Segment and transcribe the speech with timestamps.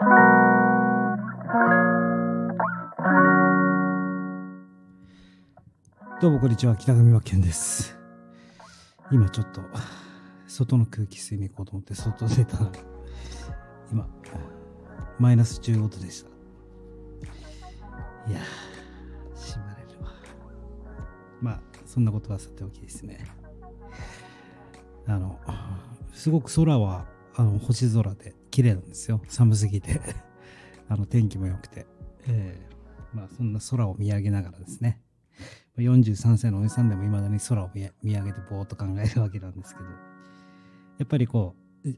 [0.00, 0.04] ど
[6.28, 7.98] うもこんにちは北上和健です。
[9.10, 9.60] 今ちょっと
[10.46, 12.70] 外の空気吸いに行こうと思って外出たら
[13.90, 14.08] 今
[15.18, 16.30] マイナス15度でした。
[18.30, 20.12] いやーしばれるわ。
[21.40, 23.26] まあそんなことはさておきですね。
[25.08, 25.40] あの
[26.12, 29.20] すごく空はあの星空で綺麗なんですよ。
[29.28, 30.00] 寒すぎて。
[30.90, 31.86] あの天気も良くて、
[32.26, 35.00] えー、まあそんな空を見上げながらですね。
[35.76, 37.70] 43歳のおじさんでも未だに空を
[38.02, 39.94] 見上げてぼーっと考えるわけなんですけど、や
[41.04, 41.54] っぱりこ
[41.84, 41.88] う、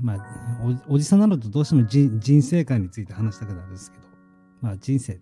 [0.00, 4.04] まあお、おじさんなのとどうしても人生観について話したくなるんですけど、
[4.60, 5.20] まあ人生、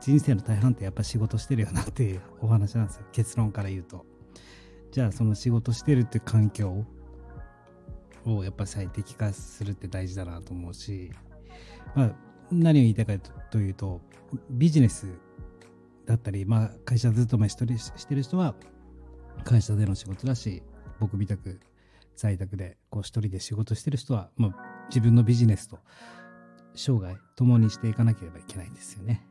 [0.00, 3.06] 人生の大半ってやっぱ仕事してるよなっていうお話なんですよ。
[3.12, 4.04] 結論から言うと。
[4.90, 6.84] じゃあその仕事してるっていう環境
[8.26, 11.12] をやっぱ最適化するって大事だなと思うし、
[11.94, 12.12] まあ、
[12.50, 13.18] 何を言いたいか
[13.50, 14.00] というと、
[14.50, 15.06] ビジネス
[16.06, 17.66] だったり、まあ、会社勤めして
[18.14, 18.54] る人は
[19.44, 20.62] 会社での仕事だし
[20.98, 21.60] 僕みたく
[22.16, 24.54] 在宅でこう一人で仕事してる人は、まあ、
[24.88, 25.78] 自分のビジネスと
[26.74, 29.26] 生涯共にしていかなければいけないんですよね。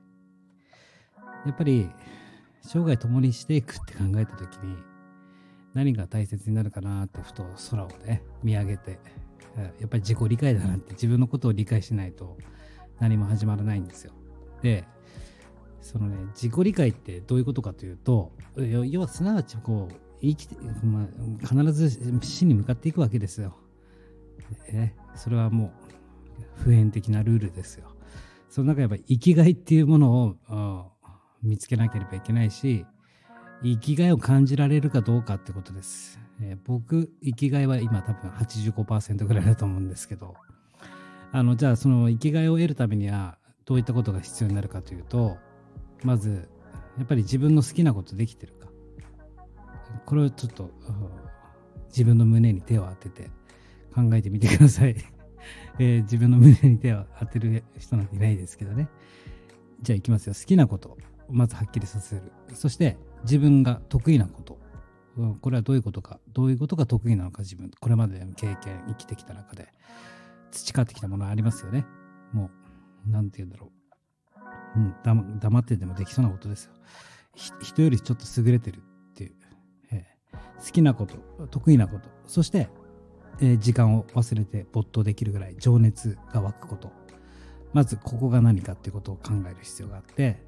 [1.45, 1.89] やっぱり
[2.61, 4.75] 生涯共にしていくって考えた時に
[5.75, 8.97] 何が大切になるかなってふと空をね見上げて
[9.79, 12.37] やっぱり自己理解だなって自分のことを理解しないと
[12.99, 14.13] 何も始まらないんですよ。
[14.61, 14.85] で
[15.81, 21.07] そのね自己理解ってどういうことかというと要はすなわちこう生きて、ま
[21.43, 23.55] あ、必ず死に向かっていくわけですよ。
[24.69, 25.73] えそれはも
[26.57, 27.91] う普遍的なルールですよ。
[28.49, 30.91] その中やっぱ生きがいっていうものを
[31.43, 32.85] 見つけなければいけないし
[33.63, 36.19] 生きがいを感じられるかどうかってことです。
[36.41, 40.35] えー、僕生きがいは今多分85%ぐらいだと思うんですけど。
[41.35, 45.35] あのじゃあその生きがいを得るためにはどういったことが必要になるかというと
[46.01, 46.47] まず
[46.97, 48.69] やっぱり自分の好きなことできてるか。
[50.05, 50.71] これをちょっと
[51.89, 53.29] 自分の胸に手を当てて
[53.93, 54.95] 考えてみてください、
[55.79, 58.87] えー、自分の胸に手を当てる人なんていないですけどね。
[59.81, 60.33] じゃあいきますよ。
[60.33, 60.97] 好きなこと
[61.29, 62.31] まずはっきりさせる。
[62.53, 64.57] そして自分が得意なこと。
[65.41, 66.19] これはどういうことか。
[66.33, 69.67] どういうことが得意なのか自分これまでの経験生きてきた中で。
[70.51, 71.85] 培ってきたものありますよね。
[72.31, 72.49] も
[73.07, 73.71] う何て言うんだろ
[74.75, 74.79] う。
[74.79, 76.73] うん、黙ってでもできそうなことですよ。
[77.61, 79.31] 人よりちょっと優れてるっていう、
[79.91, 82.69] えー、好きなこと、得意なこと、そして、
[83.41, 86.91] えー、時間を忘れて没頭できるぐらい情熱が湧くこと。
[87.73, 90.41] まずここが何かっていうことを考える必要があって、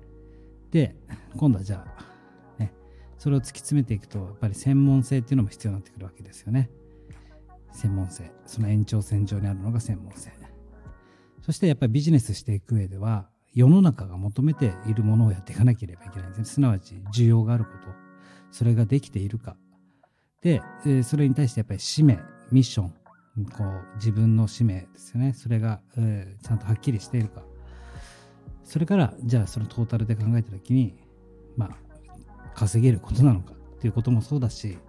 [0.71, 0.95] で、
[1.35, 2.05] 今度はじゃあ、
[3.17, 6.69] それを突き詰めていくと、やっぱり専門性っていうのも必要になってくるわけですよね。
[7.71, 8.31] 専門性。
[8.45, 10.31] その延長線上にあるのが専門性。
[11.41, 16.45] そしてやっぱりビジネスしていく上では、世の中が求めているものをやっていかなければいけないんですね。
[16.45, 17.87] すなわち需要があること、
[18.51, 19.55] それができているか。
[20.41, 20.61] で、
[21.03, 22.19] それに対してやっぱり使命、
[22.51, 22.89] ミッション、
[23.45, 25.33] こう自分の使命ですよね。
[25.33, 27.43] それが、えー、ちゃんとはっきりしているか。
[28.65, 30.97] それから、じゃあそのトータルで考えたときに、
[31.55, 31.77] まあ、
[32.57, 34.79] 稼げることなのかっていうこともそうだし、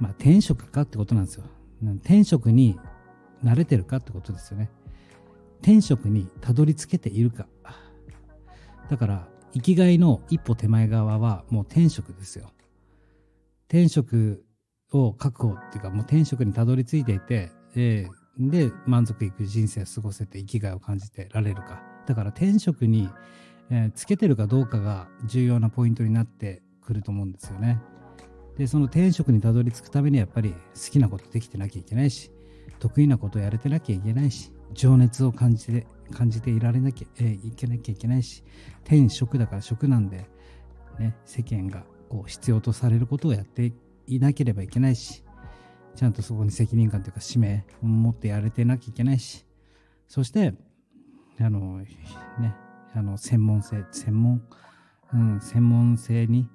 [0.00, 1.44] まあ、転職かってことなんですよ。
[2.02, 2.78] 転職に
[3.44, 4.70] 慣れてるかってことですよね。
[5.60, 7.46] 転職にたどり着けているか。
[8.88, 12.50] だから、生きがいの一歩手前側はもう転職ですよ。
[13.68, 14.44] 転職
[14.90, 21.82] を確保っていうか、もう転職にたどり着いていて、えー、で、満足いく人生を過ごせて生きがいを感じてられるか。
[22.06, 23.10] だから転職に、
[23.68, 27.80] えー、つけてるかどうかが重要なポイントになってくると思うんですよね。
[28.56, 32.30] で、その転職にたどり着くためにやっぱり好きなことできてなきゃいけないし、
[32.78, 38.44] 得意なことやれてなきゃいけないし、情熱を感じて感じていられなきゃ、えー、いけなきゃいけないし
[38.84, 40.26] 天職だから職なんで、
[40.98, 43.72] ね、世間がこう必要とされることをやって
[44.06, 45.24] いなければいけないし
[45.96, 49.44] ちゃんとそこに責任感というか使命を持ってやれてなきゃいけないし
[50.08, 50.54] そして
[51.40, 52.54] あのね
[52.94, 54.42] あの専門性専門、
[55.12, 56.48] うん、専門性に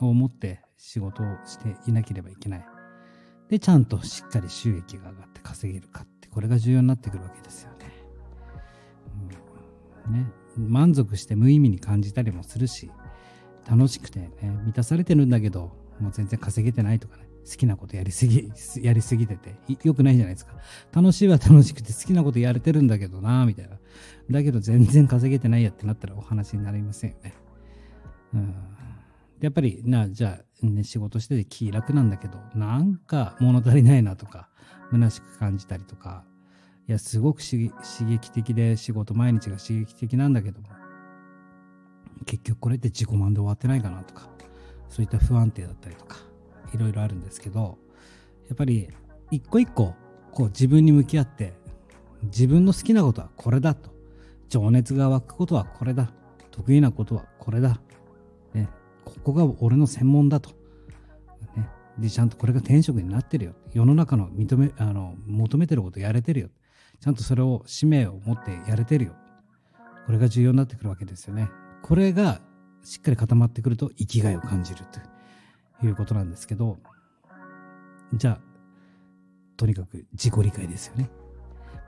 [0.00, 2.66] を持って仕事をしていなければいけない。
[3.48, 7.92] でちゃんとしっかり収益が上がって稼げるかってこれが重要になってくるわけですよね。
[10.06, 10.26] うん、ね。
[10.56, 12.90] 満足して無意味に感じたりもするし
[13.68, 14.30] 楽しくてね
[14.64, 18.50] 満たされてるんだけどもう全然稼げてないとかね好きなことやりすぎ
[18.82, 20.52] やりすぎててよくないじゃないですか。
[20.92, 23.78] 楽しいは楽しくて好きなことやれてるんだけどなみたいな。
[24.30, 27.34] だけど全然稼げてないやってなったらお話になりませんよね。
[28.34, 28.54] うん。
[29.40, 34.48] やっぱりなじゃあ、ね、仕事してて気楽なんだけどなんか物足りないなとか
[34.90, 36.24] 虚しく感じたりとか
[36.88, 37.70] いや、すごく刺
[38.08, 40.68] 激的で仕事毎日が刺激的なんだけども、
[42.24, 44.30] 結局これって自己満で終わってないかなとか、
[44.88, 46.16] そういった不安定だったりとか、
[46.72, 47.76] いろいろあるんですけど、
[48.48, 48.88] やっぱり
[49.30, 49.94] 一個一個
[50.32, 51.52] こう自分に向き合って
[52.22, 53.90] 自分の好きなことはこれだと
[54.48, 56.10] 情熱が湧くことはこれだ
[56.50, 57.78] 得意なことはこれだ、
[59.08, 60.50] ここが俺の専門だと、
[61.56, 61.68] ね、
[61.98, 63.54] でちゃんとこれが転職になってるよ。
[63.72, 66.48] 世の中の認めあの求めてることやれてるよ。
[67.00, 69.12] ちゃんとそれを使命を持ってやれてるよ。
[70.06, 71.50] これが重要になってくるわけですよね。
[71.82, 72.40] これが
[72.82, 74.84] しっかり固まってくると生きがいを感じる
[75.80, 76.78] ということなんですけど。
[78.14, 78.40] じゃあ
[79.56, 81.10] とにかく自己理解ですよね。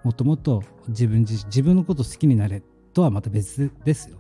[0.05, 2.63] もっともっと自分自身自分のこと好きになれ
[2.93, 4.19] とはまた別ですよ。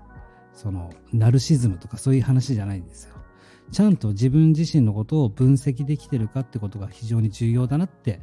[0.53, 3.15] そのナルシズムとかそういう話じゃないんですよ。
[3.73, 8.21] ちゃんと自分自身のことを分析できてるかってことが非常に重要だなって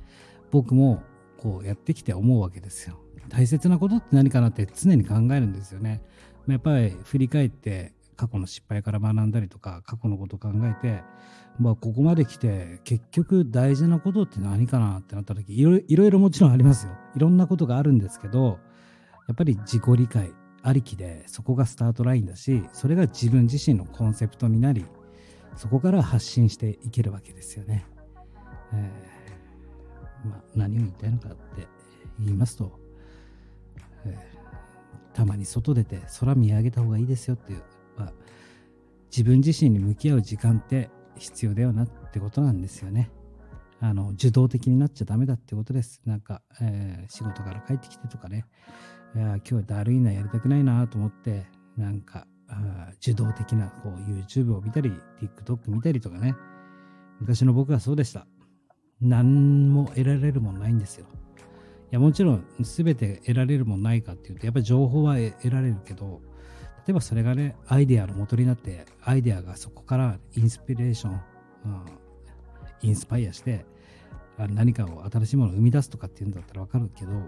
[0.51, 1.03] 僕も
[1.37, 2.99] こうやってきて思うわけですよ。
[3.29, 6.01] 大切なことって何かなって常に考えるんですよね。
[6.47, 11.03] やっぱり振り返って過去の失敗から学んだりとか過去のこと考えて、
[11.59, 16.93] まあ、ここまで来て結局大事なことって何かなってなった時いろいろもちろんありますよ。
[17.15, 18.59] いろんなことがあるんですけど
[19.27, 20.31] やっぱり自己理解。
[20.67, 24.85] ありきでそこがスタートラインだしそれが自分自身のコンセプトになり
[25.55, 27.85] そこから発信していけるわけですよね。
[28.73, 31.67] えー、まあ、何を言いたいのかって
[32.19, 32.77] 言いますと、
[34.05, 37.63] えー、たまに外出て空見上げた方がいいですよっていう
[37.95, 38.11] ぱ
[39.09, 43.09] 自分自身に向き合う時間って必要だよなってことなんですよね。
[43.79, 46.01] あの受動的になっちゃダメだってことです。
[46.05, 48.45] なんか、えー、仕事から帰ってきてとかね、
[49.15, 51.45] いや今日はだるいな、やりたくないなと思って、
[51.75, 52.27] なんか、
[53.01, 56.35] 受動的なこう YouTube を見たり、TikTok 見たりとかね、
[57.19, 58.27] 昔の僕はそうでした。
[59.01, 61.05] 何も得られるもんないんですよ。
[61.05, 66.21] いや、もちろん全て得られるもんないかっていうと、やっぱり情報は得られるけど、
[66.85, 71.21] 例えばそれがね、アイデアの元になって、アイデアがそこからインスピレーション、
[71.65, 71.85] うん、
[72.81, 73.65] インスパイアして、
[74.37, 77.27] 何かを新しいものを生み出すとかっていうんだったらわかるけど、うん、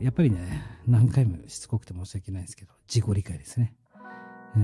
[0.00, 3.74] やっぱりね、何回もしつこくて申し訳ないですけど、自己理解ですね。
[3.94, 4.00] と、
[4.56, 4.60] え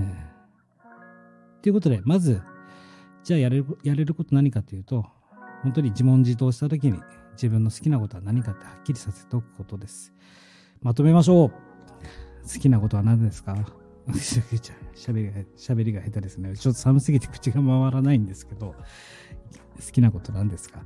[1.63, 2.41] ー、いうことで、まず、
[3.23, 5.05] じゃあやれるやれること何かというと、
[5.63, 6.99] 本当に自問自答したときに
[7.33, 10.13] 自分の好きなことは何かってはっきりさせておくことです。
[10.81, 11.51] まとめましょう
[12.47, 13.55] 好きなことは何ですか？
[14.13, 16.55] しゃべりが、しゃべりが下手ですね。
[16.55, 18.75] ちょっと寒すぎて口が回らないんですけど、
[19.83, 20.81] 好きなこと何ですか？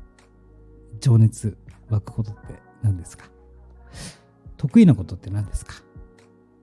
[1.01, 1.57] 情熱
[1.89, 3.29] 湧くことって何ですか？
[4.59, 5.75] 得意なことって何ですか、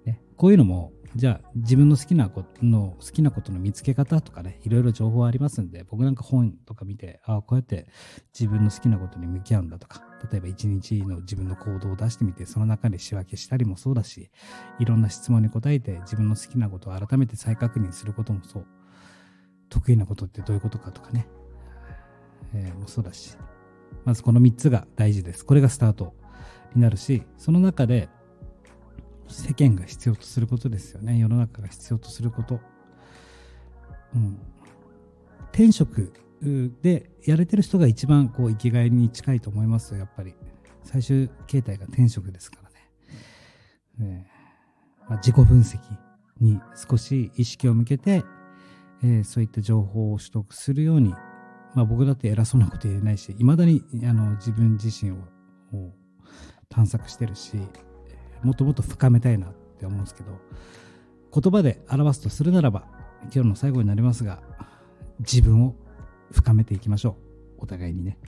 [0.04, 7.88] ね、こういうのもじゃあ自分の好きなことの好きなことの見つけ方とかねいろいろ情報ありますんで僕なんか本とか見てああこうやって
[8.38, 14.30] 自分の好きなことに向き合うんだとか例えば一日の自分の行動を出してみてその中で仕分けしたりもそうだし
[14.78, 18.66] いろんな質問に答えて自分の好きなことを改めて再確認することもそう。
[19.68, 21.26] 得意なことってどういうことかとかね、
[22.54, 23.36] えー、もそうだし。
[24.04, 25.44] まずこの3つが大事です。
[25.44, 26.14] これがスタート。
[26.76, 28.08] になるしその中で
[29.28, 31.18] 世間が必要とすることですよね。
[31.18, 32.60] 世の中が必要とすること、
[34.14, 34.38] うん、
[35.52, 36.12] 転職
[36.82, 40.34] でやれてる人が一番こう生きがいに近いと思いますよやっぱり。
[40.86, 42.58] 最終形態が転職ですか
[43.98, 44.30] らね、ね。
[45.08, 45.78] まあ、自己分析
[46.40, 48.22] に少し意識を向けて、
[49.02, 51.10] えー、そういった情報を取得するように、
[51.74, 55.16] まあ、僕だって偉そうなこと言えないしいまだにあの自分自身を
[56.68, 57.56] 探索してるし
[58.42, 60.30] もっともっと深めたいなって思うんですけど
[61.40, 62.84] 言葉で表すとするならば
[63.34, 64.40] 今日の最後になりますが
[65.20, 65.74] 自分を
[66.32, 67.14] 深めていきましょう。
[67.58, 68.18] お互いにね。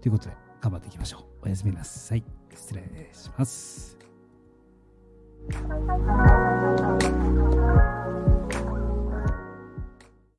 [0.00, 1.46] ということで頑張っていきましょう。
[1.46, 2.24] おやすみなさい。
[2.54, 3.96] 失礼します。